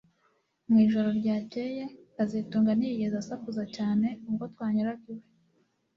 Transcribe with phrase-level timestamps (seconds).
[0.67, 1.83] Mu ijoro ryakeye
[2.15, 5.25] kazitunga ntiyigeze asakuza cyane ubwo twanyuraga iwe